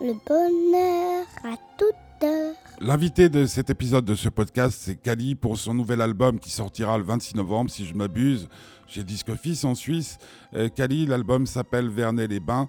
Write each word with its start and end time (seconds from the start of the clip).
le 0.00 0.12
bonheur 0.26 1.26
à 1.44 1.56
toute 1.78 2.24
heure. 2.24 2.54
L'invité 2.80 3.28
de 3.28 3.46
cet 3.46 3.70
épisode 3.70 4.04
de 4.04 4.14
ce 4.14 4.28
podcast, 4.28 4.78
c'est 4.82 4.96
Kali 4.96 5.34
pour 5.34 5.56
son 5.56 5.74
nouvel 5.74 6.00
album 6.00 6.38
qui 6.38 6.50
sortira 6.50 6.98
le 6.98 7.04
26 7.04 7.36
novembre, 7.36 7.70
si 7.70 7.86
je 7.86 7.94
m'abuse, 7.94 8.48
chez 8.86 9.02
Disque 9.02 9.34
Fils 9.36 9.64
en 9.64 9.74
Suisse. 9.74 10.18
Euh, 10.54 10.68
Kali, 10.68 11.06
l'album 11.06 11.46
s'appelle 11.46 11.88
Vernet-les-Bains. 11.88 12.68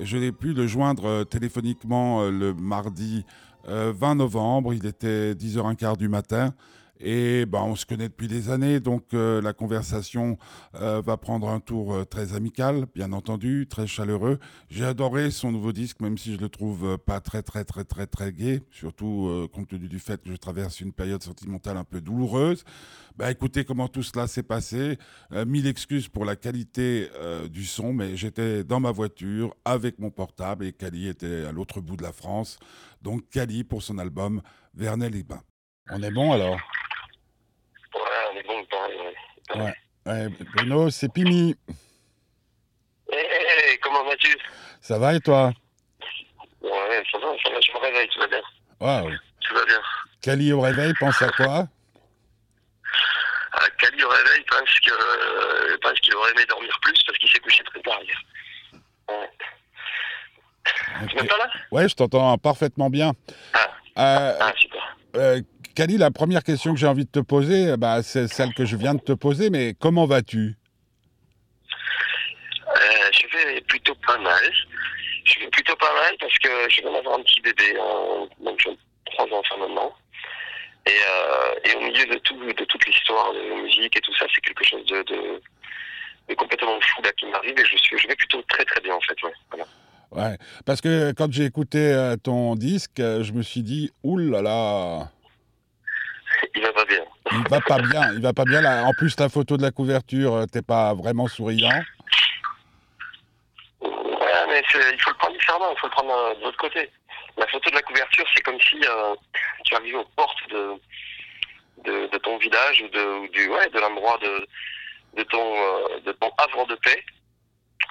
Je 0.00 0.16
l'ai 0.16 0.32
pu 0.32 0.52
le 0.52 0.66
joindre 0.66 1.06
euh, 1.06 1.24
téléphoniquement 1.24 2.22
euh, 2.22 2.30
le 2.30 2.54
mardi 2.54 3.24
20 3.66 4.14
novembre. 4.14 4.72
Il 4.72 4.86
était 4.86 5.34
10h15 5.34 5.98
du 5.98 6.08
matin. 6.08 6.54
Et 7.00 7.46
ben, 7.46 7.60
on 7.62 7.76
se 7.76 7.86
connaît 7.86 8.08
depuis 8.08 8.26
des 8.26 8.50
années, 8.50 8.80
donc 8.80 9.14
euh, 9.14 9.40
la 9.40 9.52
conversation 9.52 10.36
euh, 10.74 11.00
va 11.00 11.16
prendre 11.16 11.48
un 11.48 11.60
tour 11.60 11.94
euh, 11.94 12.04
très 12.04 12.34
amical, 12.34 12.86
bien 12.92 13.12
entendu, 13.12 13.68
très 13.70 13.86
chaleureux. 13.86 14.40
J'ai 14.68 14.84
adoré 14.84 15.30
son 15.30 15.52
nouveau 15.52 15.72
disque, 15.72 16.00
même 16.00 16.18
si 16.18 16.34
je 16.34 16.40
le 16.40 16.48
trouve 16.48 16.98
pas 16.98 17.20
très 17.20 17.42
très 17.42 17.64
très 17.64 17.84
très 17.84 18.06
très 18.06 18.32
gai, 18.32 18.62
surtout 18.70 19.48
compte 19.52 19.68
tenu 19.68 19.88
du 19.88 20.00
fait 20.00 20.20
que 20.22 20.30
je 20.30 20.36
traverse 20.36 20.80
une 20.80 20.92
période 20.92 21.22
sentimentale 21.22 21.76
un 21.76 21.84
peu 21.84 22.00
douloureuse. 22.00 22.64
Ben, 23.16 23.28
écoutez 23.28 23.64
comment 23.64 23.88
tout 23.88 24.02
cela 24.02 24.26
s'est 24.26 24.42
passé. 24.42 24.98
mille 25.46 25.66
excuses 25.66 26.08
pour 26.08 26.24
la 26.24 26.36
qualité 26.36 27.08
du 27.50 27.64
son, 27.64 27.92
mais 27.92 28.16
j'étais 28.16 28.64
dans 28.64 28.80
ma 28.80 28.90
voiture 28.90 29.54
avec 29.64 29.98
mon 29.98 30.10
portable 30.10 30.64
et 30.64 30.72
Cali 30.72 31.08
était 31.08 31.44
à 31.44 31.52
l'autre 31.52 31.80
bout 31.80 31.96
de 31.96 32.02
la 32.02 32.12
France. 32.12 32.58
Donc 33.02 33.28
Cali 33.30 33.64
pour 33.64 33.82
son 33.82 33.98
album 33.98 34.42
Vernet 34.74 35.10
les 35.10 35.22
Bains. 35.22 35.42
On 35.90 36.02
est 36.02 36.10
bon 36.10 36.32
alors? 36.32 36.58
Ouais. 39.54 39.74
ouais. 40.06 40.28
Bruno, 40.54 40.90
c'est 40.90 41.12
Pimi. 41.12 41.56
Hé, 43.10 43.78
comment 43.82 44.04
vas-tu? 44.04 44.36
Ça 44.80 44.98
va 44.98 45.14
et 45.14 45.20
toi? 45.20 45.52
Ouais, 46.60 47.02
ça 47.10 47.18
va, 47.18 47.26
ça 47.42 47.50
va, 47.50 47.60
je 47.60 47.72
me 47.72 47.78
réveille, 47.78 48.08
tout 48.08 48.20
va 48.20 48.26
bien? 48.26 48.42
Waouh. 48.80 49.10
Tout 49.40 49.54
va 49.54 49.64
bien? 49.64 49.80
Cali 50.20 50.52
au 50.52 50.60
réveil, 50.60 50.92
pense 51.00 51.20
à 51.22 51.30
quoi? 51.30 51.66
Ah, 53.52 53.70
Cali 53.78 54.02
au 54.02 54.08
réveil 54.08 54.44
pense 54.50 54.80
que 54.80 54.92
euh, 54.92 55.76
pense 55.82 55.98
qu'il 56.00 56.14
aurait 56.14 56.30
aimé 56.32 56.44
dormir 56.48 56.78
plus 56.82 57.02
parce 57.06 57.18
qu'il 57.18 57.30
s'est 57.30 57.40
couché 57.40 57.64
très 57.64 57.80
tard 57.80 58.00
hier. 58.02 58.18
Ouais. 59.08 59.30
Tu 61.08 61.16
m'entends 61.16 61.36
là? 61.38 61.50
Ouais, 61.70 61.88
je 61.88 61.94
t'entends 61.94 62.36
parfaitement 62.38 62.90
bien. 62.90 63.12
Ah, 63.54 63.68
euh, 63.98 64.36
ah 64.40 64.52
super. 64.56 64.96
Euh, 65.16 65.40
Kali, 65.78 65.96
la 65.96 66.10
première 66.10 66.42
question 66.42 66.74
que 66.74 66.80
j'ai 66.80 66.88
envie 66.88 67.04
de 67.04 67.10
te 67.10 67.20
poser, 67.20 67.76
bah, 67.76 68.02
c'est 68.02 68.26
celle 68.26 68.52
que 68.52 68.64
je 68.64 68.74
viens 68.74 68.94
de 68.94 69.00
te 69.00 69.12
poser, 69.12 69.48
mais 69.48 69.74
comment 69.78 70.06
vas-tu? 70.06 70.56
Euh, 72.66 72.80
Je 73.12 73.26
vais 73.38 73.60
plutôt 73.60 73.94
pas 74.04 74.18
mal. 74.18 74.42
Je 75.22 75.38
vais 75.38 75.46
plutôt 75.46 75.76
pas 75.76 75.94
mal 75.94 76.16
parce 76.18 76.36
que 76.38 76.48
je 76.68 76.80
viens 76.80 76.90
d'avoir 76.90 77.20
un 77.20 77.22
petit 77.22 77.40
bébé, 77.42 77.76
hein, 77.80 78.26
donc 78.40 78.58
j'ai 78.58 78.76
trois 79.04 79.26
enfants 79.26 79.58
maintenant. 79.60 79.94
Et, 80.84 80.90
euh, 80.90 81.70
et, 81.70 81.76
au 81.76 81.80
milieu 81.82 82.06
de, 82.06 82.18
tout, 82.24 82.34
de 82.34 82.64
toute 82.64 82.84
l'histoire 82.84 83.32
de 83.34 83.38
la 83.38 83.62
musique 83.62 83.96
et 83.96 84.00
tout 84.00 84.14
ça, 84.16 84.26
c'est 84.34 84.40
quelque 84.40 84.64
chose 84.64 84.84
de, 84.84 85.04
de, 85.04 86.34
complètement 86.34 86.76
fou 86.80 87.02
là, 87.04 87.12
qui 87.12 87.26
m'arrive 87.26 87.56
et 87.56 87.64
je, 87.64 87.76
suis, 87.76 87.96
je 87.96 88.08
vais 88.08 88.16
plutôt 88.16 88.42
très 88.48 88.64
très 88.64 88.80
bien 88.80 88.96
en 88.96 89.00
fait. 89.02 89.22
Ouais, 89.22 89.32
voilà. 89.52 89.66
ouais. 90.10 90.38
parce 90.66 90.80
que 90.80 91.12
quand 91.12 91.32
j'ai 91.32 91.44
écouté 91.44 91.78
euh, 91.78 92.16
ton 92.16 92.56
disque, 92.56 92.96
je 92.98 93.30
me 93.30 93.42
suis 93.42 93.62
dit, 93.62 93.92
oulala 94.02 94.42
là 94.42 94.42
là 94.42 95.10
il 96.54 96.62
va 96.62 96.72
pas 96.72 96.84
bien. 96.84 97.04
Il 97.32 97.48
va 97.48 97.60
pas 97.60 97.78
bien, 97.78 98.12
il 98.14 98.20
va 98.20 98.32
pas 98.32 98.44
bien. 98.44 98.60
Là. 98.60 98.84
En 98.84 98.92
plus, 98.92 99.18
la 99.18 99.28
photo 99.28 99.56
de 99.56 99.62
la 99.62 99.70
couverture, 99.70 100.34
euh, 100.34 100.46
t'es 100.46 100.62
pas 100.62 100.94
vraiment 100.94 101.26
souriant. 101.28 101.68
Ouais, 103.80 104.46
mais 104.48 104.62
il 104.74 105.00
faut 105.00 105.10
le 105.10 105.16
prendre 105.16 105.36
différemment, 105.36 105.72
il 105.72 105.78
faut 105.78 105.86
le 105.86 105.92
prendre 105.92 106.12
euh, 106.12 106.34
de 106.34 106.42
l'autre 106.42 106.58
côté. 106.58 106.90
La 107.36 107.46
photo 107.46 107.70
de 107.70 107.74
la 107.74 107.82
couverture, 107.82 108.26
c'est 108.34 108.42
comme 108.42 108.60
si 108.60 108.76
euh, 108.84 109.14
tu 109.64 109.74
arrivais 109.74 109.98
aux 109.98 110.08
portes 110.16 110.48
de, 110.50 110.80
de, 111.84 112.18
ton 112.18 112.36
village 112.38 112.82
ou 112.82 112.88
de, 112.88 113.28
du, 113.32 113.48
ouais, 113.48 113.68
de 113.70 113.78
l'endroit 113.78 114.18
de, 114.18 114.46
de, 115.14 115.22
ton, 115.24 115.54
de 116.04 116.12
ton 116.12 116.30
havre 116.38 116.66
de 116.66 116.74
paix. 116.76 117.04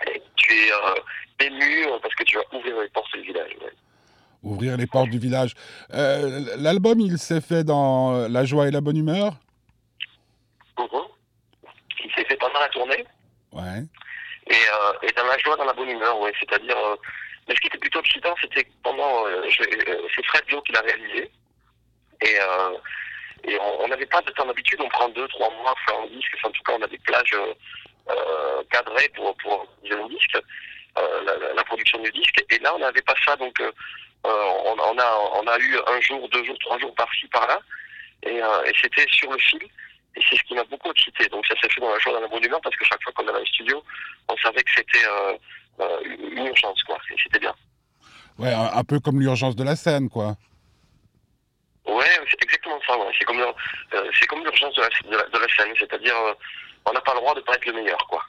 Et 0.08 0.22
tu 0.36 0.54
es 0.54 1.46
ému 1.46 1.86
parce 2.02 2.14
que 2.16 2.24
tu 2.24 2.38
vas 2.38 2.44
ouvrir 2.52 2.82
les 2.82 2.90
portes 2.90 3.14
du 3.14 3.22
village. 3.22 3.52
Ouais 3.62 3.72
ouvrir 4.44 4.78
les 4.78 4.88
portes 4.88 5.10
du 5.10 5.20
village. 5.20 5.54
Euh, 5.94 6.56
l'album, 6.58 7.00
il 7.00 7.18
s'est 7.18 7.42
fait 7.42 7.64
dans 7.64 8.28
la 8.28 8.46
joie 8.46 8.68
et 8.68 8.72
la 8.72 8.82
bonne 8.82 8.98
humeur? 8.98 9.34
Mhm. 10.78 10.88
Il 12.04 12.12
s'est 12.14 12.26
fait 12.26 12.38
pendant 12.38 12.60
la 12.60 12.70
tournée. 12.70 13.06
Ouais. 13.52 13.84
Et, 14.48 14.54
euh, 14.54 14.94
et, 15.04 15.12
dans 15.14 15.26
la 15.26 15.38
joie, 15.40 15.56
dans 15.58 15.66
la 15.66 15.74
bonne 15.74 15.90
humeur, 15.90 16.20
oui. 16.22 16.32
C'est-à-dire, 16.40 16.78
euh, 16.78 16.96
mais 17.48 17.56
ce 17.56 17.62
qui 17.62 17.68
était 17.68 17.78
plutôt 17.78 18.00
excitant, 18.00 18.36
c'était 18.42 18.68
pendant. 18.84 19.26
c'est 19.58 20.26
Fred 20.26 20.44
Joe 20.48 20.62
qui 20.64 20.72
l'a 20.74 20.82
réalisé. 20.82 21.32
Et, 22.22 22.36
et 23.44 23.58
on 23.60 23.88
n'avait 23.88 24.08
pas 24.08 24.22
de 24.22 24.32
temps 24.32 24.46
d'habitude, 24.46 24.82
on 24.82 24.90
prend 24.90 25.08
deux, 25.10 25.28
trois 25.28 25.50
mois 25.52 25.74
pour 25.76 25.96
faire 25.96 26.04
un 26.04 26.08
disque. 26.08 26.36
en 26.44 26.50
tout 26.50 26.64
cas, 26.64 26.74
on 26.78 26.82
a 26.82 26.88
des 26.88 26.98
plages 26.98 27.38
cadrées 28.72 29.10
pour, 29.16 29.36
pour 29.38 29.68
un 29.90 30.08
disque. 30.08 30.38
La, 30.96 31.54
la, 31.54 31.64
production 31.64 32.02
du 32.02 32.12
disque. 32.12 32.44
Et 32.50 32.58
là, 32.60 32.74
on 32.74 32.80
n'avait 32.80 33.04
pas 33.04 33.14
ça, 33.24 33.36
donc 33.36 33.60
euh, 33.62 33.72
on, 34.24 34.98
a, 34.98 35.20
on 35.36 35.48
a 35.48 35.60
eu 35.60 35.78
un 35.88 36.02
jour, 36.02 36.28
deux 36.30 36.44
jours, 36.44 36.58
trois 36.60 36.80
jours 36.80 36.94
par-ci, 36.96 37.28
par-là. 37.28 37.60
Et, 38.24 38.42
euh, 38.42 38.64
et 38.66 38.74
c'était 38.82 39.06
sur 39.10 39.32
le 39.32 39.38
fil. 39.38 39.64
Et 40.16 40.22
c'est 40.28 40.36
ce 40.36 40.44
qui 40.44 40.56
m'a 40.56 40.64
beaucoup 40.66 40.90
excité. 40.92 41.28
Donc 41.30 41.46
ça 41.46 41.54
s'est 41.62 41.70
fait 41.70 41.82
dans 41.82 41.92
la 41.92 42.00
joie, 42.00 42.14
dans 42.14 42.22
la 42.22 42.28
bonne 42.28 42.44
humeur, 42.44 42.60
parce 42.62 42.76
que 42.76 42.86
chaque 42.86 43.02
fois 43.04 43.14
qu'on 43.14 43.28
allait 43.28 43.42
au 43.42 43.46
studio, 43.46 43.84
on 44.28 44.38
savait 44.38 44.64
que 44.64 44.72
c'était 44.76 45.06
euh, 45.08 46.00
une 46.36 46.46
urgence, 46.46 46.82
quoi. 46.84 46.98
Et 47.12 47.16
c'était 47.22 47.40
bien. 47.40 47.54
Ouais, 48.40 48.54
un, 48.54 48.84
peu 48.84 49.00
comme 49.00 49.20
l'urgence 49.20 49.56
de 49.56 49.64
la 49.64 49.76
scène, 49.76 50.10
quoi. 50.10 50.36
Ouais, 51.86 52.06
c'est 52.30 52.44
exactement 52.44 52.80
ça. 52.86 52.98
Ouais. 52.98 53.12
C'est 53.18 53.26
comme, 53.26 53.42
c'est 54.20 54.28
comme 54.28 54.44
l'urgence 54.44 54.76
de 54.76 54.82
la, 54.82 55.24
de 55.24 55.38
la, 55.40 55.48
scène. 55.56 55.74
C'est-à-dire, 55.78 56.16
on 56.86 56.94
n'a 56.94 57.02
pas 57.02 57.14
le 57.14 57.20
droit 57.20 57.34
de 57.34 57.42
pas 57.42 57.54
être 57.54 57.66
le 57.66 57.74
meilleur, 57.74 57.98
quoi. 58.10 58.24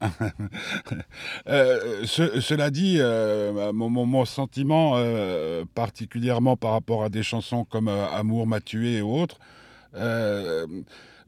euh, 1.48 2.04
cela 2.06 2.70
dit, 2.70 2.96
euh, 3.00 3.72
mon, 3.72 3.90
mon, 3.90 4.24
sentiment, 4.24 4.94
euh, 4.96 5.64
particulièrement 5.74 6.56
par 6.56 6.72
rapport 6.72 7.04
à 7.04 7.08
des 7.08 7.22
chansons 7.22 7.64
comme 7.64 7.88
Amour 7.88 8.46
m'a 8.46 8.60
tué 8.60 8.96
et 8.96 9.02
autres, 9.02 9.38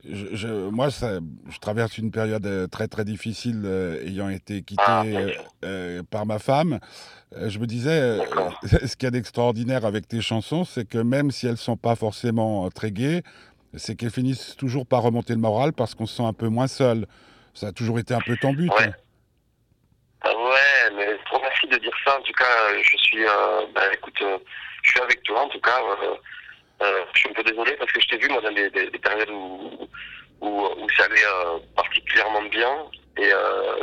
je, 0.05 0.69
moi, 0.71 0.91
ça, 0.91 1.21
je 1.49 1.59
traverse 1.59 1.97
une 1.99 2.11
période 2.11 2.69
très 2.71 2.89
très 2.89 3.05
difficile 3.05 3.65
ayant 4.05 4.29
été 4.31 4.63
quitté 4.63 4.83
ah, 4.87 5.05
par 6.11 6.27
ma 6.27 6.39
femme. 6.39 6.81
je 7.37 7.59
me 7.59 7.67
disais, 7.67 8.19
ce 8.65 8.97
qu'il 8.97 9.05
y 9.05 9.07
a 9.07 9.11
d'extraordinaire 9.11 9.85
avec 9.85 10.09
tes 10.09 10.21
chansons, 10.21 10.65
c'est 10.65 10.89
que 10.89 10.99
même 10.99 11.31
si 11.31 11.47
elles 11.47 11.59
sont 11.59 11.77
pas 11.77 11.95
forcément 11.95 12.69
très 12.71 12.91
gaies, 12.91 13.23
c'est 13.75 13.95
qu'elles 13.95 14.11
finissent 14.11 14.57
toujours 14.57 14.87
par 14.87 15.03
remonter 15.03 15.35
le 15.35 15.41
moral 15.41 15.73
parce 15.73 15.95
qu'on 15.95 16.07
se 16.07 16.17
sent 16.17 16.25
un 16.25 16.33
peu 16.33 16.49
moins 16.49 16.67
seul. 16.67 17.07
Ça 17.55 17.69
a 17.69 17.73
toujours 17.73 17.99
été 17.99 18.15
un 18.15 18.21
peu 18.21 18.37
ton 18.37 18.53
but. 18.53 18.71
Ouais. 18.71 18.93
Ah 20.25 20.33
ouais, 20.37 20.91
mais 20.95 21.19
trop 21.27 21.41
merci 21.41 21.67
de 21.67 21.77
dire 21.79 21.93
ça. 22.05 22.17
En 22.17 22.23
tout 22.23 22.33
cas, 22.33 22.45
je 22.81 22.97
suis, 22.97 23.25
euh, 23.25 23.67
bah, 23.75 23.93
écoute, 23.93 24.21
euh, 24.23 24.39
je 24.83 24.91
suis 24.91 25.01
avec 25.01 25.23
toi. 25.25 25.43
En 25.43 25.49
tout 25.49 25.61
cas, 25.61 25.81
euh, 25.81 26.15
euh, 26.83 27.05
je 27.13 27.19
suis 27.19 27.29
un 27.29 27.33
peu 27.33 27.43
désolé 27.43 27.73
parce 27.73 27.91
que 27.91 28.01
je 28.01 28.09
t'ai 28.09 28.19
vu 28.19 28.29
moi 28.29 28.41
dans 28.41 28.53
des, 28.53 28.71
des, 28.71 28.99
périodes 28.99 29.31
où, 29.31 29.89
où, 30.41 30.89
ça 30.97 31.05
allait 31.05 31.23
particulièrement 31.77 32.43
bien 32.43 32.85
et 33.19 33.31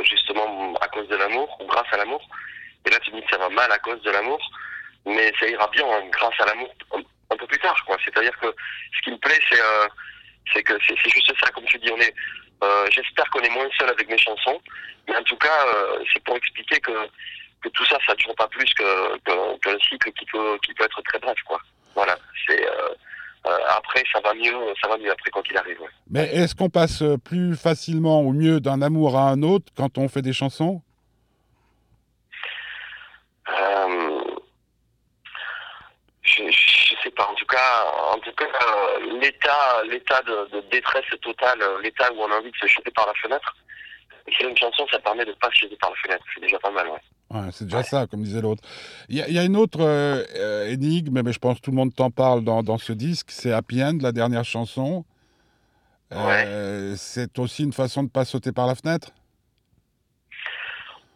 justement 0.08 0.74
à 0.80 0.88
cause 0.88 1.08
de 1.08 1.16
l'amour 1.16 1.56
ou 1.60 1.66
grâce 1.66 1.92
à 1.92 1.98
l'amour. 1.98 2.22
Et 2.86 2.90
là, 2.90 2.98
tu 3.00 3.12
me 3.12 3.20
dis 3.20 3.26
que 3.26 3.32
ça 3.32 3.38
va 3.38 3.48
mal 3.50 3.70
à 3.70 3.78
cause 3.78 4.00
de 4.02 4.10
l'amour, 4.10 4.40
mais 5.04 5.32
ça 5.38 5.46
ira 5.46 5.68
bien 5.68 5.84
hein, 5.86 6.02
grâce 6.10 6.40
à 6.40 6.46
l'amour 6.46 6.74
un, 7.30 7.36
peu 7.36 7.46
plus 7.46 7.58
tard, 7.58 7.84
quoi. 7.86 7.96
C'est-à-dire 8.04 8.36
que 8.38 8.54
ce 8.96 9.02
qui 9.02 9.10
me 9.10 9.18
plaît, 9.18 9.40
c'est 9.50 9.60
c'est 10.52 10.62
que 10.62 10.72
c'est 10.86 10.96
juste 10.96 11.32
ça, 11.38 11.50
comme 11.52 11.64
tu 11.64 11.78
dis, 11.78 11.90
on 11.92 12.00
est 12.00 12.14
euh, 12.62 12.86
j'espère 12.90 13.28
qu'on 13.30 13.40
est 13.40 13.50
moins 13.50 13.68
seul 13.78 13.88
avec 13.88 14.08
mes 14.08 14.18
chansons. 14.18 14.60
Mais 15.08 15.16
en 15.16 15.22
tout 15.22 15.36
cas, 15.36 15.66
euh, 15.66 16.04
c'est 16.12 16.22
pour 16.24 16.36
expliquer 16.36 16.78
que, 16.80 17.06
que 17.62 17.68
tout 17.70 17.84
ça, 17.86 17.96
ça 18.06 18.12
ne 18.12 18.18
dure 18.18 18.34
pas 18.34 18.48
plus 18.48 18.72
qu'un 18.74 19.58
que, 19.62 19.78
cycle 19.88 20.12
qui 20.12 20.26
peut, 20.26 20.58
qui 20.64 20.74
peut 20.74 20.84
être 20.84 21.02
très 21.02 21.18
bref. 21.18 21.38
Quoi. 21.46 21.60
Voilà. 21.94 22.16
C'est, 22.46 22.66
euh, 22.66 22.88
après, 23.76 24.02
ça 24.12 24.20
va 24.20 24.34
mieux, 24.34 24.74
ça 24.82 24.88
va 24.88 24.98
mieux 24.98 25.10
après 25.10 25.30
quand 25.30 25.42
il 25.50 25.56
arrive. 25.56 25.78
Mais 26.10 26.24
est-ce 26.34 26.54
qu'on 26.54 26.68
passe 26.68 27.02
plus 27.24 27.56
facilement 27.56 28.22
ou 28.22 28.32
mieux 28.32 28.60
d'un 28.60 28.82
amour 28.82 29.16
à 29.16 29.30
un 29.30 29.42
autre 29.42 29.72
quand 29.76 29.96
on 29.98 30.08
fait 30.08 30.22
des 30.22 30.34
chansons 30.34 30.82
je, 36.22 36.94
sais 37.02 37.10
pas. 37.10 37.26
En 37.26 37.34
tout 37.34 37.46
cas, 38.10 38.16
en 38.16 38.18
tout 38.18 38.32
cas, 38.32 38.46
l'état, 39.20 39.82
l'état 39.88 40.22
de, 40.22 40.60
détresse 40.70 41.04
totale, 41.22 41.58
l'état 41.82 42.12
où 42.12 42.20
on 42.20 42.30
a 42.30 42.36
envie 42.36 42.50
de 42.50 42.56
se 42.56 42.66
jeter 42.66 42.90
par 42.90 43.06
la 43.06 43.14
fenêtre. 43.14 43.56
Écrire 44.26 44.48
une 44.48 44.56
chanson, 44.56 44.86
ça 44.90 44.98
permet 44.98 45.24
de 45.24 45.32
pas 45.32 45.48
se 45.50 45.60
jeter 45.60 45.76
par 45.76 45.90
la 45.90 45.96
fenêtre. 45.96 46.24
C'est 46.34 46.40
déjà 46.40 46.58
pas 46.58 46.70
mal, 46.70 46.88
ouais. 46.88 47.00
Ouais, 47.30 47.48
c'est 47.52 47.64
déjà 47.64 47.82
ça, 47.84 48.06
comme 48.06 48.22
disait 48.22 48.40
l'autre. 48.40 48.62
Il 49.08 49.16
y, 49.16 49.38
a 49.38 49.44
une 49.44 49.56
autre 49.56 49.80
euh, 49.82 50.66
énigme, 50.66 51.22
mais 51.22 51.32
je 51.32 51.38
pense 51.38 51.58
que 51.58 51.62
tout 51.62 51.70
le 51.70 51.76
monde 51.76 51.94
t'en 51.94 52.10
parle 52.10 52.42
dans, 52.42 52.64
dans, 52.64 52.78
ce 52.78 52.92
disque, 52.92 53.30
c'est 53.30 53.52
Happy 53.52 53.82
End, 53.82 53.98
la 54.00 54.10
dernière 54.10 54.44
chanson. 54.44 55.04
Euh, 56.12 56.94
c'est 56.96 57.38
aussi 57.38 57.62
une 57.62 57.72
façon 57.72 58.02
de 58.02 58.08
ne 58.08 58.10
pas 58.10 58.24
sauter 58.24 58.50
par 58.50 58.66
la 58.66 58.74
fenêtre? 58.74 59.12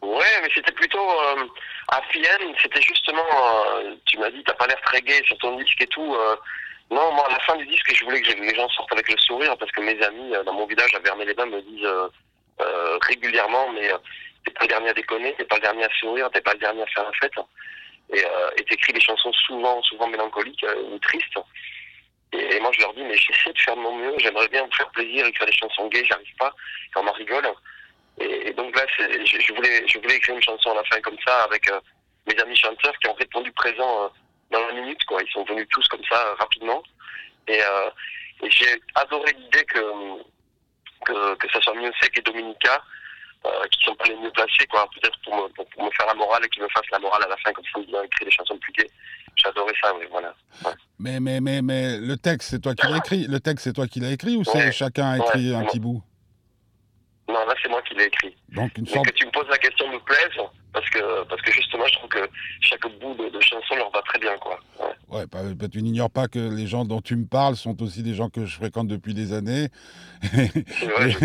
Ouais, 0.01 0.41
mais 0.41 0.49
c'était 0.53 0.71
plutôt 0.71 0.99
euh, 0.99 1.47
à 1.89 2.01
Fienne, 2.03 2.53
c'était 2.61 2.81
justement, 2.81 3.25
euh, 3.33 3.95
tu 4.05 4.17
m'as 4.17 4.31
dit, 4.31 4.41
t'as 4.45 4.53
pas 4.53 4.67
l'air 4.67 4.79
très 4.85 5.01
gay 5.01 5.21
sur 5.25 5.37
ton 5.39 5.57
disque 5.57 5.81
et 5.81 5.87
tout. 5.87 6.15
euh, 6.15 6.35
non, 6.91 7.11
moi, 7.13 7.25
à 7.27 7.33
la 7.33 7.39
fin 7.39 7.55
du 7.55 7.65
disque, 7.65 7.93
je 7.95 8.05
voulais 8.05 8.21
que 8.21 8.39
les 8.39 8.55
gens 8.55 8.69
sortent 8.69 8.93
avec 8.93 9.09
le 9.09 9.17
sourire 9.17 9.57
parce 9.57 9.71
que 9.71 9.81
mes 9.81 9.99
amis 10.03 10.35
euh, 10.35 10.43
dans 10.43 10.53
mon 10.53 10.67
village 10.67 10.93
à 10.93 10.99
Vernet-les-Bains 10.99 11.47
me 11.47 11.61
disent 11.61 11.85
euh, 11.85 12.07
euh, 12.61 12.97
régulièrement, 13.01 13.71
mais 13.73 13.91
euh, 13.91 13.97
t'es 14.45 14.51
pas 14.51 14.61
le 14.61 14.67
dernier 14.67 14.89
à 14.89 14.93
déconner, 14.93 15.33
t'es 15.35 15.45
pas 15.45 15.55
le 15.55 15.61
dernier 15.61 15.83
à 15.83 15.89
sourire, 15.99 16.29
t'es 16.31 16.41
pas 16.41 16.53
le 16.53 16.59
dernier 16.59 16.83
à 16.83 16.87
faire 16.87 17.03
la 17.03 17.11
fête. 17.13 17.33
Et 18.13 18.23
euh, 18.23 18.51
t'écris 18.69 18.93
des 18.93 19.01
chansons 19.01 19.33
souvent, 19.33 19.81
souvent 19.81 20.07
mélancoliques 20.07 20.65
ou 20.91 20.99
tristes. 20.99 21.39
Et, 22.33 22.59
moi, 22.59 22.71
je 22.73 22.81
leur 22.81 22.93
dis, 22.93 23.03
mais 23.03 23.17
j'essaie 23.17 23.51
de 23.51 23.59
faire 23.59 23.75
de 23.75 23.81
mon 23.81 23.95
mieux, 23.95 24.13
j'aimerais 24.19 24.47
bien 24.49 24.65
me 24.65 24.71
faire 24.71 24.89
plaisir, 24.91 25.25
écrire 25.25 25.47
des 25.47 25.53
chansons 25.53 25.87
gays, 25.87 26.05
j'arrive 26.05 26.35
pas, 26.37 26.53
et 26.95 26.99
on 26.99 27.07
en 27.07 27.11
rigole. 27.13 27.47
Et, 28.19 28.53
donc 28.53 28.75
là, 28.75 28.85
je, 28.97 29.39
je 29.39 29.53
voulais, 29.53 29.87
je 29.87 29.97
voulais 29.99 30.15
écrire 30.17 30.35
une 30.35 30.43
chanson 30.43 30.71
à 30.71 30.75
la 30.75 30.83
fin 30.83 31.01
comme 31.01 31.17
ça 31.25 31.43
avec 31.43 31.69
mes 32.27 32.39
amis 32.41 32.55
chanteurs 32.55 32.97
qui 32.99 33.07
ont 33.07 33.13
répondu 33.13 33.51
présent 33.53 34.11
dans 34.51 34.65
la 34.67 34.73
minute, 34.73 35.03
quoi. 35.05 35.21
Ils 35.21 35.31
sont 35.31 35.43
venus 35.43 35.67
tous 35.71 35.87
comme 35.87 36.03
ça 36.09 36.27
euh, 36.27 36.35
rapidement. 36.35 36.81
Et, 37.47 37.61
euh, 37.61 37.89
et 38.43 38.49
j'ai 38.49 38.81
adoré 38.95 39.33
l'idée 39.37 39.63
que, 39.65 39.79
que 41.05 41.35
que 41.35 41.51
ça 41.51 41.61
soit 41.61 41.75
Miossec 41.75 42.17
et 42.17 42.21
Dominica 42.21 42.83
euh, 43.45 43.49
qui 43.71 43.83
sont 43.83 43.95
pas 43.95 44.05
les 44.05 44.15
mieux 44.17 44.31
placés, 44.31 44.65
quoi. 44.69 44.87
Peut-être 44.93 45.17
pour 45.23 45.35
me, 45.35 45.47
pour, 45.49 45.65
pour 45.69 45.83
me 45.83 45.91
faire 45.91 46.07
la 46.07 46.15
morale 46.15 46.43
et 46.45 46.49
qu'ils 46.49 46.63
me 46.63 46.69
fassent 46.69 46.89
la 46.91 46.99
morale 46.99 47.23
à 47.25 47.29
la 47.29 47.37
fin, 47.37 47.53
comme 47.53 47.65
ça, 47.65 47.79
ils 47.87 47.95
ont 47.95 48.03
écrit 48.03 48.25
des 48.25 48.31
chansons 48.31 48.57
plus 48.57 48.73
gays. 48.73 48.89
J'ai 49.35 49.49
adoré 49.49 49.73
ça, 49.81 49.93
oui, 49.95 50.05
voilà. 50.09 50.33
Mais, 50.97 51.19
mais, 51.19 51.41
mais, 51.41 51.61
mais 51.61 51.97
le 51.97 52.17
texte, 52.17 52.49
c'est 52.51 52.59
toi 52.61 52.73
qui 52.73 52.87
l'as 52.87 52.97
écrit 52.97 53.27
Le 53.27 53.39
texte, 53.39 53.65
c'est 53.65 53.73
toi 53.73 53.87
qui 53.87 53.99
l'as 53.99 54.11
écrit 54.11 54.37
ou 54.37 54.43
c'est 54.43 54.71
chacun 54.71 55.11
a 55.11 55.17
écrit 55.17 55.51
Ouais, 55.51 55.57
un 55.57 55.65
petit 55.65 55.79
bout? 55.79 56.01
Non, 57.27 57.45
là, 57.45 57.53
c'est 57.61 57.69
moi 57.69 57.81
qui 57.81 57.95
l'ai 57.95 58.05
écrit. 58.05 58.35
Donc 58.49 58.77
une 58.77 58.87
sorte. 58.87 59.07
que 59.07 59.11
tu 59.11 59.25
me 59.25 59.31
poses 59.31 59.49
la 59.49 59.57
question 59.57 59.91
me 59.91 59.99
plaise, 59.99 60.37
parce 60.75 60.89
que, 60.89 61.23
parce 61.29 61.41
que 61.41 61.51
justement, 61.53 61.85
je 61.87 61.93
trouve 61.93 62.09
que 62.09 62.29
chaque 62.59 62.81
bout 62.99 63.15
de, 63.15 63.29
de 63.29 63.39
chanson 63.41 63.75
leur 63.77 63.89
va 63.91 64.01
très 64.01 64.19
bien, 64.19 64.37
quoi. 64.39 64.59
Ouais. 64.79 65.17
Ouais, 65.17 65.25
bah, 65.31 65.39
bah, 65.55 65.67
tu 65.71 65.81
n'ignores 65.81 66.09
pas 66.11 66.27
que 66.27 66.39
les 66.39 66.67
gens 66.67 66.83
dont 66.83 66.99
tu 66.99 67.15
me 67.15 67.25
parles 67.25 67.55
sont 67.55 67.81
aussi 67.81 68.03
des 68.03 68.13
gens 68.13 68.29
que 68.29 68.45
je 68.45 68.55
fréquente 68.55 68.87
depuis 68.89 69.13
des 69.13 69.31
années. 69.33 69.69
Vrai. 70.33 71.15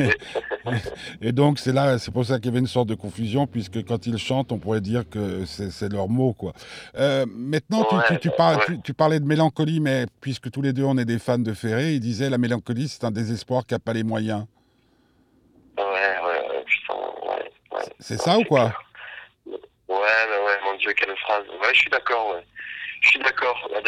Et 1.20 1.32
donc, 1.32 1.58
c'est 1.58 1.72
là, 1.72 1.98
c'est 1.98 2.12
pour 2.12 2.24
ça 2.24 2.36
qu'il 2.36 2.46
y 2.46 2.48
avait 2.50 2.60
une 2.60 2.66
sorte 2.68 2.88
de 2.88 2.94
confusion, 2.94 3.46
puisque 3.48 3.84
quand 3.84 4.06
ils 4.06 4.18
chantent, 4.18 4.52
on 4.52 4.58
pourrait 4.58 4.80
dire 4.80 5.08
que 5.10 5.44
c'est 5.46 5.90
leurs 5.92 6.08
mots, 6.08 6.32
quoi. 6.32 6.52
Euh, 6.96 7.26
maintenant, 7.28 7.84
tu, 7.84 8.14
tu- 8.14 8.20
tu 8.20 8.28
ouais. 8.28 8.94
parlais 8.96 9.18
de 9.18 9.26
mélancolie, 9.26 9.80
mais 9.80 10.06
puisque 10.20 10.50
tous 10.50 10.62
les 10.62 10.72
deux, 10.72 10.84
on 10.84 10.96
est 10.96 11.04
des 11.04 11.18
fans 11.18 11.38
de 11.38 11.52
Ferré, 11.54 11.94
il 11.94 12.00
disait 12.00 12.30
la 12.30 12.38
mélancolie, 12.38 12.86
c'est 12.86 13.04
un 13.04 13.10
désespoir 13.10 13.66
qui 13.66 13.74
n'a 13.74 13.80
pas 13.80 13.94
les 13.94 14.04
moyens. 14.04 14.44
Ouais, 15.76 15.84
ouais, 15.84 16.48
ouais, 16.50 16.64
putain, 16.64 16.94
ouais. 16.94 17.50
C'est 17.98 18.20
ça 18.20 18.38
ou 18.38 18.44
quoi? 18.44 18.72
Ouais, 20.00 20.26
mais 20.30 20.38
ouais, 20.46 20.58
mon 20.64 20.76
Dieu, 20.78 20.92
quelle 20.92 21.16
phrase. 21.18 21.44
Ouais, 21.48 21.74
je 21.74 21.80
suis 21.80 21.90
d'accord, 21.90 22.34
ouais. 22.34 22.44
Je 23.02 23.08
suis 23.08 23.18
d'accord. 23.18 23.68
Ouais, 23.70 23.80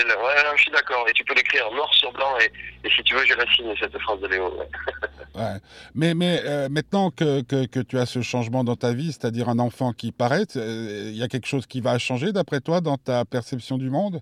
je 0.56 0.62
suis 0.62 0.70
d'accord. 0.70 1.09
Et 1.09 1.12
tu 1.12 1.25
peux 1.25 1.35
l'écrire 1.35 1.70
noir 1.73 1.93
sur 1.94 2.12
blanc, 2.12 2.37
et, 2.38 2.50
et 2.87 2.91
si 2.91 3.03
tu 3.03 3.14
veux, 3.14 3.25
je 3.26 3.35
la 3.35 3.47
signe, 3.55 3.75
cette 3.79 3.97
phrase 3.99 4.20
de 4.20 4.29
Léo. 4.29 4.50
Ouais. 4.56 4.69
Ouais. 5.35 5.56
Mais, 5.94 6.12
mais 6.12 6.43
euh, 6.44 6.69
maintenant 6.69 7.11
que, 7.11 7.41
que, 7.41 7.67
que 7.67 7.81
tu 7.81 7.99
as 7.99 8.05
ce 8.05 8.20
changement 8.20 8.64
dans 8.64 8.76
ta 8.76 8.93
vie, 8.93 9.12
c'est-à-dire 9.12 9.49
un 9.49 9.59
enfant 9.59 9.94
qui 9.94 10.12
paraît, 10.12 10.44
euh, 10.56 11.05
il 11.06 11.17
y 11.17 11.23
a 11.23 11.29
quelque 11.29 11.47
chose 11.47 11.67
qui 11.67 11.81
va 11.81 11.99
changer, 11.99 12.32
d'après 12.32 12.61
toi, 12.61 12.82
dans 12.82 12.99
ta 12.99 13.25
perception 13.25 13.79
du 13.79 13.88
monde? 13.88 14.20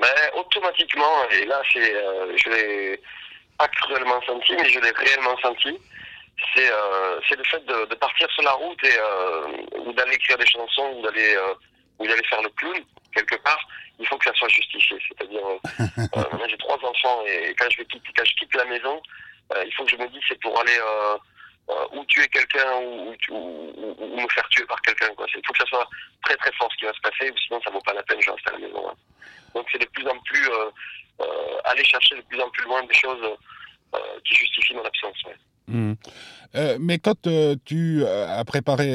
Mais 0.00 0.38
automatiquement, 0.38 1.28
et 1.32 1.44
là, 1.44 1.60
c'est, 1.70 1.94
euh, 1.94 2.34
je 2.34 2.48
l'ai 2.48 3.02
pas 3.58 3.68
cruellement 3.68 4.22
senti, 4.26 4.54
mais 4.56 4.70
je 4.70 4.80
l'ai 4.80 4.90
réellement 4.90 5.36
senti. 5.42 5.78
C'est, 6.56 6.72
euh, 6.72 7.20
c'est 7.28 7.36
le 7.36 7.44
fait 7.44 7.62
de, 7.66 7.94
partir 7.96 8.30
sur 8.30 8.42
la 8.42 8.52
route 8.52 8.82
et 8.82 8.98
euh, 8.98 9.78
ou 9.78 9.92
d'aller 9.92 10.14
écrire 10.14 10.38
des 10.38 10.46
chansons 10.46 10.94
ou 10.96 11.02
d'aller 11.02 11.34
euh, 11.36 11.54
ou 11.98 12.06
d'aller 12.06 12.24
faire 12.28 12.40
le 12.40 12.48
clown 12.50 12.82
quelque 13.14 13.36
part. 13.36 13.60
Il 13.98 14.06
faut 14.06 14.16
que 14.16 14.24
ça 14.24 14.32
soit 14.34 14.48
justifié. 14.48 14.98
C'est-à-dire, 15.06 15.42
maintenant 16.16 16.48
j'ai 16.48 16.56
trois 16.56 16.78
enfants 16.82 17.22
et 17.26 17.54
quand 17.58 17.68
je 17.70 17.82
quand 17.82 18.24
je 18.24 18.34
quitte 18.36 18.54
la 18.54 18.64
maison, 18.64 19.02
il 19.66 19.74
faut 19.74 19.84
que 19.84 19.90
je 19.90 19.96
me 19.96 20.08
dise 20.08 20.20
c'est 20.28 20.40
pour 20.40 20.58
aller 20.58 20.78
ou 21.92 22.04
tuer 22.06 22.26
quelqu'un 22.28 22.76
ou, 22.76 23.14
me 24.16 24.28
faire 24.28 24.48
tuer 24.48 24.64
par 24.64 24.80
quelqu'un. 24.80 25.08
Il 25.10 25.42
faut 25.46 25.52
que 25.52 25.58
ça 25.58 25.66
soit 25.66 25.88
très 26.24 26.36
très 26.36 26.52
fort 26.52 26.70
ce 26.72 26.76
qui 26.78 26.84
va 26.86 26.92
se 26.94 27.00
passer, 27.00 27.32
sinon 27.46 27.60
ça 27.62 27.70
vaut 27.70 27.80
pas 27.80 27.92
la 27.92 28.02
peine. 28.02 28.20
Je 28.22 28.30
reste 28.30 28.48
à 28.48 28.52
la 28.52 28.58
maison. 28.58 28.88
hein. 28.88 28.94
Donc 29.54 29.66
c'est 29.70 29.78
de 29.78 29.88
plus 29.88 30.06
en 30.08 30.18
plus 30.20 30.48
aller 31.64 31.84
chercher 31.84 32.16
de 32.16 32.22
plus 32.22 32.40
en 32.40 32.48
plus 32.48 32.64
loin 32.64 32.82
des 32.84 32.94
choses 32.94 33.36
qui 34.24 34.34
justifient 34.34 34.74
mon 34.74 34.84
absence. 34.84 35.22
Mhm. 35.68 35.96
Euh, 36.54 36.78
mais 36.80 36.98
quand 36.98 37.26
euh, 37.26 37.56
tu 37.64 38.02
euh, 38.04 38.28
as 38.28 38.44
préparé 38.44 38.86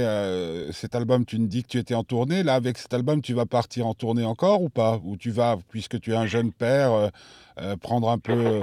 cet 0.72 0.96
album, 0.96 1.26
tu 1.26 1.38
me 1.38 1.48
dis 1.48 1.64
que 1.64 1.68
tu 1.68 1.78
étais 1.78 1.96
en 1.96 2.04
tournée. 2.04 2.44
Là, 2.44 2.56
avec 2.56 2.78
cet 2.78 2.94
album, 2.94 3.22
tu 3.22 3.34
vas 3.34 3.46
partir 3.46 3.88
en 3.88 3.94
tournée 3.94 4.26
encore 4.26 4.62
ou 4.62 4.70
pas? 4.70 5.00
Ou 5.04 5.18
tu 5.18 5.32
vas, 5.32 5.58
puisque 5.70 6.00
tu 6.00 6.14
es 6.14 6.16
un 6.16 6.28
jeune 6.28 6.52
père, 6.54 7.12
prendre 7.82 8.10
un 8.10 8.18
peu, 8.18 8.62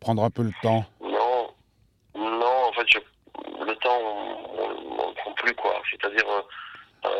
prendre 0.00 0.24
un 0.24 0.30
peu 0.30 0.42
le 0.42 0.52
temps? 0.62 0.84
Non, 1.00 1.50
non, 2.16 2.68
en 2.68 2.72
fait, 2.72 2.86
le 3.64 3.74
temps, 3.76 3.98
on 3.98 4.96
n'en 4.96 5.12
prend 5.14 5.32
plus. 5.32 5.54
C'est-à-dire, 5.90 6.26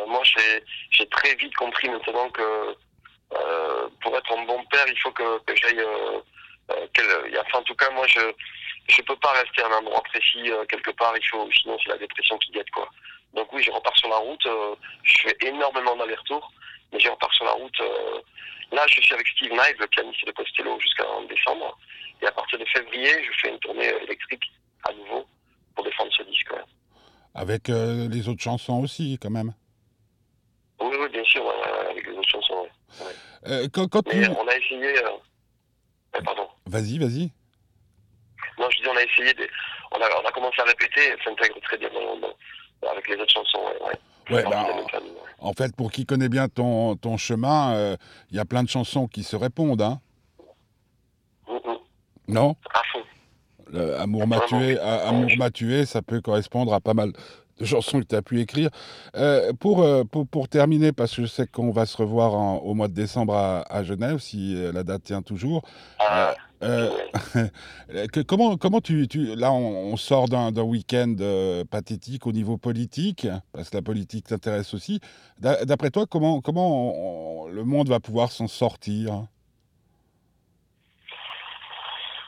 moi, 0.09 0.23
j'ai 0.25 1.07
très 1.09 1.35
vite 1.37 1.55
compris 1.55 1.89
maintenant 1.89 2.29
que 2.31 2.77
pour 4.03 4.17
être 4.17 4.39
un 4.39 4.45
bon 4.45 4.63
père, 4.71 4.85
il 4.89 4.99
faut 4.99 5.13
que, 5.13 5.39
que 5.45 5.55
j'aille. 5.57 5.85
Quel- 6.95 7.39
enfin, 7.47 7.59
en 7.59 7.63
tout 7.63 7.75
cas, 7.75 7.91
moi, 7.91 8.07
je 8.09 8.21
je 8.89 9.03
peux 9.03 9.17
pas 9.17 9.33
rester 9.33 9.63
à 9.63 9.69
un 9.69 9.79
endroit 9.79 10.03
précis 10.03 10.51
euh, 10.51 10.65
quelque 10.67 10.91
part. 10.93 11.15
Il 11.17 11.25
faut, 11.27 11.49
sinon, 11.53 11.77
c'est 11.83 11.91
la 11.91 11.99
dépression 11.99 12.37
qui 12.39 12.53
guette, 12.53 12.71
quoi. 12.71 12.89
Donc 13.35 13.53
oui, 13.53 13.63
je 13.63 13.71
repars 13.71 13.97
sur 13.99 14.09
la 14.09 14.17
route. 14.19 14.47
euh, 14.47 14.75
je 15.03 15.23
fais 15.29 15.37
énormément 15.47 15.97
d'allers-retours, 15.97 16.53
mais 16.93 17.01
je 17.01 17.09
repars 17.09 17.33
sur 17.35 17.45
la 17.45 17.53
route. 17.53 17.81
euh, 17.81 18.21
là, 18.73 18.85
je 18.89 19.01
suis 19.01 19.15
avec 19.15 19.27
Steve 19.29 19.53
Knight, 19.53 19.77
le 19.79 19.87
pianiste 19.89 20.27
de 20.27 20.33
Costello, 20.33 20.79
jusqu'en 20.81 21.23
décembre. 21.25 21.77
Et 22.23 22.27
à 22.27 22.33
partir 22.33 22.59
de 22.59 22.65
février, 22.67 23.11
je 23.25 23.31
fais 23.41 23.51
une 23.51 23.59
tournée 23.59 23.89
électrique 24.03 24.45
à 24.89 24.93
nouveau 24.93 25.27
pour 25.75 25.85
défendre 25.85 26.13
ce 26.17 26.23
disque. 26.25 26.51
ouais. 26.53 26.63
avec 27.35 27.69
les 27.69 28.29
autres 28.29 28.43
chansons 28.43 28.83
aussi, 28.85 29.19
quand 29.21 29.31
même. 29.31 29.53
Oui, 30.81 30.97
oui, 31.01 31.09
bien 31.09 31.25
sûr, 31.25 31.43
avec 31.91 32.07
les 32.07 32.13
autres 32.13 32.29
chansons. 32.29 32.69
ouais. 33.01 33.69
Quand, 33.73 33.89
quand 33.89 34.03
tu... 34.03 34.17
Mais 34.17 34.29
on 34.29 34.47
a 34.47 34.57
essayé. 34.57 34.95
pardon. 36.25 36.49
Vas-y, 36.67 36.99
vas-y. 36.99 37.31
Non, 38.59 38.69
je 38.71 38.79
dis, 38.83 38.89
on 38.89 38.97
a 38.97 39.03
essayé. 39.03 39.33
De... 39.35 39.49
On, 39.93 39.97
a, 39.97 40.09
on 40.23 40.29
a 40.29 40.33
commencé 40.33 40.61
à 40.61 40.65
répéter, 40.65 41.01
elle 41.11 41.23
s'intègre 41.25 41.61
très 41.63 41.77
bien 41.79 41.89
dans, 41.93 42.17
dans- 42.19 42.91
avec 42.91 43.09
les 43.09 43.17
autres 43.17 43.33
chansons. 43.33 43.59
Ouais, 43.59 43.87
ouais. 43.89 44.37
Ouais, 44.37 44.43
Dans 44.45 44.51
bah, 44.51 44.67
en 45.41 45.53
fait, 45.53 45.75
pour 45.77 45.91
qui 45.93 46.07
connaît 46.07 46.29
bien 46.31 46.49
ton, 46.49 46.97
ton 46.97 47.17
chemin, 47.19 47.75
euh, 47.75 47.97
il 48.31 48.37
y 48.37 48.41
a 48.41 48.45
plein 48.47 48.63
de 48.63 48.69
chansons 48.69 49.07
qui 49.07 49.23
se 49.23 49.37
répondent, 49.37 49.83
hein 49.83 50.01
Mm, 51.49 51.53
mm, 51.57 51.77
Non? 52.29 52.57
À 52.73 52.83
fond. 52.93 53.03
Le 53.71 53.97
Amour 53.97 54.27
m'a 54.27 54.41
tué, 54.41 54.79
Amour 54.79 55.31
m'a 55.37 55.51
tué, 55.51 55.85
ça 55.85 56.01
peut 56.01 56.21
correspondre 56.21 56.73
à 56.73 56.81
pas 56.81 56.95
mal 56.95 57.13
de 57.59 57.65
chansons 57.65 58.01
que 58.01 58.07
tu 58.07 58.17
as 58.17 58.23
pu 58.23 58.41
écrire. 58.41 58.71
Euh, 59.17 59.53
pour, 59.53 59.83
euh, 59.83 60.05
pour, 60.05 60.27
pour 60.27 60.49
terminer, 60.49 60.93
parce 60.93 61.15
que 61.15 61.23
je 61.23 61.27
sais 61.27 61.47
qu'on 61.47 61.71
va 61.71 61.87
se 61.87 61.97
revoir 61.97 62.35
en- 62.35 62.59
au 62.59 62.75
mois 62.75 62.89
de 62.89 62.95
décembre 62.95 63.35
à, 63.35 63.63
à 63.73 63.83
Genève, 63.83 64.19
si 64.19 64.55
euh, 64.57 64.73
la 64.73 64.83
date 64.83 65.05
tient 65.05 65.23
toujours. 65.23 65.63
Ah, 65.99 66.35
Euh, 66.63 66.89
que- 68.13 68.21
comment, 68.23 68.57
comment 68.57 68.81
tu, 68.81 69.07
tu- 69.09 69.35
Là, 69.37 69.53
on, 69.53 69.93
on 69.93 69.97
sort 69.97 70.29
d'un 70.29 70.51
d'un 70.51 70.63
week-end 70.63 71.15
euh, 71.21 71.65
pathétique 71.65 72.27
au 72.27 72.33
niveau 72.33 72.57
politique, 72.57 73.27
parce 73.53 73.69
que 73.71 73.77
la 73.77 73.83
politique 73.83 74.27
t'intéresse 74.29 74.73
aussi. 74.73 75.01
D'a- 75.39 75.65
D'après 75.67 75.91
toi, 75.91 76.07
comment, 76.07 76.41
comment 76.41 77.43
on- 77.43 77.45
on- 77.45 77.49
le 77.49 77.65
monde 77.65 77.89
va 77.89 78.01
pouvoir 78.01 78.33
s'en 78.33 78.47
sortir? 78.47 79.27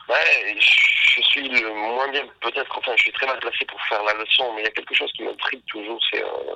Ouais, 0.09 0.57
je 0.59 1.21
suis 1.21 1.49
le 1.49 1.73
moins 1.73 2.07
bien, 2.09 2.25
peut-être, 2.39 2.77
enfin, 2.77 2.93
je 2.95 3.03
suis 3.03 3.11
très 3.11 3.25
mal 3.25 3.39
placé 3.39 3.65
pour 3.65 3.81
faire 3.87 4.01
la 4.03 4.13
leçon, 4.13 4.53
mais 4.53 4.61
il 4.61 4.65
y 4.65 4.67
a 4.67 4.71
quelque 4.71 4.95
chose 4.95 5.11
qui 5.13 5.23
m'intrigue 5.23 5.63
toujours, 5.65 5.99
c'est, 6.09 6.23
euh, 6.23 6.55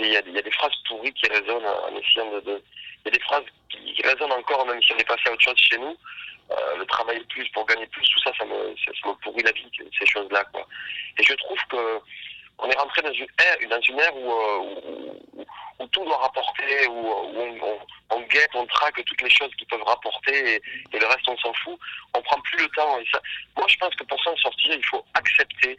il 0.00 0.08
y, 0.08 0.16
a, 0.16 0.22
des 0.22 0.50
phrases 0.50 0.74
pourries 0.88 1.12
qui 1.14 1.28
résonnent 1.28 1.66
en 1.66 1.96
essayant 1.96 2.30
de, 2.40 2.62
il 3.04 3.04
y 3.06 3.08
a 3.08 3.10
des 3.10 3.20
phrases 3.20 3.44
qui, 3.70 4.02
résonnent 4.02 4.32
encore, 4.32 4.66
même 4.66 4.82
si 4.82 4.92
on 4.92 4.98
est 4.98 5.08
passé 5.08 5.22
à 5.26 5.32
autre 5.32 5.42
chose 5.42 5.56
chez 5.56 5.78
nous, 5.78 5.96
euh, 6.50 6.76
le 6.76 6.86
travailler 6.86 7.24
plus 7.30 7.48
pour 7.50 7.64
gagner 7.66 7.86
plus, 7.86 8.02
tout 8.02 8.20
ça, 8.20 8.32
ça 8.36 8.44
me, 8.44 8.74
ça 8.84 9.08
me 9.08 9.14
pourrit 9.22 9.42
la 9.42 9.52
vie, 9.52 9.70
ces 9.98 10.06
choses-là, 10.06 10.44
quoi. 10.52 10.66
Et 11.18 11.22
je 11.22 11.34
trouve 11.34 11.58
que 11.70 12.00
on 12.58 12.68
est 12.68 12.78
rentré 12.78 13.02
dans 13.02 13.12
une 13.12 13.26
ère, 13.38 13.68
dans 13.68 13.80
une 13.80 13.98
ère 13.98 14.16
où, 14.16 14.32
euh, 14.32 15.44
tout 15.90 16.04
doit 16.04 16.18
rapporter, 16.18 16.86
où, 16.88 17.12
on, 18.10 18.20
guette, 18.22 18.50
on 18.54 18.64
traque 18.66 19.04
toutes 19.04 19.22
les 19.22 19.30
choses 19.30 19.50
qui 19.58 19.66
peuvent 19.66 19.82
rapporter, 19.82 20.54
et, 20.54 20.98
le 20.98 21.06
reste, 21.06 21.28
on 21.28 21.36
s'en 21.38 21.52
fout. 21.54 21.78
On 22.14 22.22
prend 22.22 22.40
plus 22.40 22.62
le 22.62 22.68
temps. 22.68 22.98
Moi, 23.56 23.66
je 23.68 23.76
pense 23.78 23.94
que 23.96 24.04
pour 24.04 24.22
s'en 24.22 24.36
sortir, 24.36 24.74
il 24.74 24.86
faut 24.86 25.04
accepter 25.14 25.78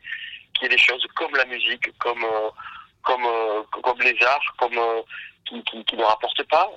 qu'il 0.53 0.63
y 0.63 0.65
ait 0.65 0.75
des 0.75 0.77
choses 0.77 1.05
comme 1.15 1.35
la 1.35 1.45
musique, 1.45 1.97
comme, 1.99 2.23
euh, 2.23 2.49
comme, 3.01 3.25
euh, 3.25 3.63
comme 3.81 3.99
les 4.01 4.21
arts, 4.23 4.55
comme 4.57 4.79
qui, 5.45 5.95
ne 5.95 6.03
rapportent 6.03 6.43
pas. 6.43 6.69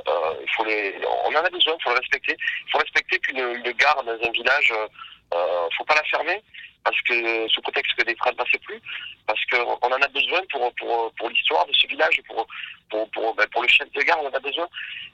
Faut 0.56 0.64
les, 0.64 0.94
on 1.24 1.34
en 1.34 1.44
a 1.44 1.50
besoin, 1.50 1.74
il 1.78 1.82
faut 1.82 1.90
le 1.90 1.96
respecter. 1.96 2.36
Il 2.66 2.70
faut 2.70 2.78
respecter 2.78 3.18
qu'une 3.18 3.38
une 3.38 3.72
gare 3.72 4.02
dans 4.04 4.12
un 4.12 4.30
village, 4.30 4.72
euh, 5.34 5.68
faut 5.76 5.84
pas 5.84 5.94
la 5.94 6.04
fermer 6.04 6.42
parce 6.86 7.02
que 7.02 7.48
sous 7.48 7.60
contexte 7.62 7.96
que 7.98 8.04
des 8.04 8.14
trains 8.14 8.30
ne 8.30 8.36
passaient 8.36 8.60
plus, 8.60 8.80
parce 9.26 9.44
qu'on 9.46 9.74
en 9.74 10.00
a 10.00 10.08
besoin 10.08 10.40
pour, 10.52 10.72
pour, 10.74 11.12
pour 11.14 11.28
l'histoire 11.28 11.66
de 11.66 11.72
ce 11.72 11.84
village, 11.88 12.20
pour, 12.28 12.46
pour, 12.90 13.34
ben, 13.34 13.44
pour 13.50 13.62
le 13.62 13.68
chef 13.68 13.90
de 13.90 14.02
gare, 14.02 14.22
on 14.22 14.28
en 14.28 14.32
a 14.32 14.38
besoin. 14.38 14.66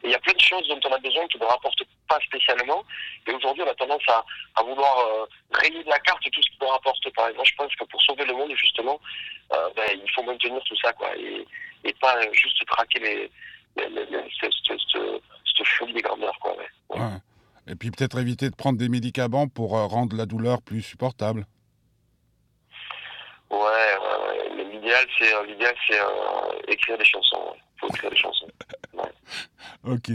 Et 0.02 0.09
il 0.09 0.11
y 0.11 0.14
a 0.14 0.19
plein 0.19 0.35
de 0.35 0.41
choses 0.41 0.69
dont 0.69 0.81
on 0.85 0.93
a 0.93 0.99
besoin 0.99 1.26
qui 1.29 1.38
ne 1.38 1.47
rapportent 1.47 1.83
pas 2.09 2.19
spécialement. 2.26 2.85
Et 3.26 3.33
aujourd'hui, 3.33 3.62
on 3.67 3.71
a 3.71 3.75
tendance 3.75 4.02
à, 4.09 4.23
à 4.57 4.62
vouloir 4.62 4.99
euh, 4.99 5.25
rayer 5.52 5.83
de 5.83 5.88
la 5.88 5.99
carte 6.00 6.23
tout 6.31 6.43
ce 6.43 6.50
qui 6.50 6.59
ne 6.61 6.67
rapporte 6.67 7.11
pas. 7.14 7.31
Et 7.31 7.35
moi, 7.35 7.45
je 7.47 7.55
pense 7.55 7.75
que 7.75 7.85
pour 7.85 8.02
sauver 8.02 8.26
le 8.26 8.35
monde, 8.35 8.52
justement, 8.55 9.00
euh, 9.55 9.71
ben, 9.75 9.88
il 9.95 10.11
faut 10.11 10.23
maintenir 10.25 10.62
tout 10.64 10.76
ça, 10.76 10.93
quoi, 10.93 11.17
et, 11.17 11.47
et 11.85 11.93
pas 11.95 12.21
juste 12.33 12.62
traquer 12.67 12.99
les, 12.99 13.31
les, 13.79 13.88
les, 13.88 14.05
les 14.05 14.31
cette, 14.38 14.52
cette, 14.69 14.79
cette, 14.93 15.67
folie 15.79 15.95
des 15.95 16.02
grandeurs. 16.02 16.38
Ouais. 16.91 17.00
Et 17.67 17.76
puis 17.76 17.91
peut-être 17.91 18.19
éviter 18.19 18.50
de 18.50 18.57
prendre 18.57 18.79
des 18.79 18.88
médicaments 18.88 19.49
pour 19.49 19.79
euh, 19.79 19.87
rendre 19.87 20.17
la 20.17 20.26
douleur 20.26 20.61
plus 20.61 20.83
supportable. 20.83 21.47
Ouais, 23.50 23.59
ouais, 23.59 24.19
ouais. 24.26 24.50
Mais 24.57 24.64
l'idéal, 25.47 25.75
c'est, 25.89 26.01
euh, 26.01 26.05
euh, 26.05 26.61
écrire 26.69 26.99
des 26.99 27.05
chansons. 27.05 27.55
Il 27.77 27.81
faut 27.81 27.89
écrire 27.89 28.11
des 28.11 28.17
chansons. 28.17 28.49
Ouais. 28.93 29.13
Ok. 29.85 30.11